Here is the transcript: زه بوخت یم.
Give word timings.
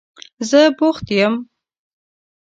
زه 0.49 0.61
بوخت 0.77 1.05
یم. 1.17 1.33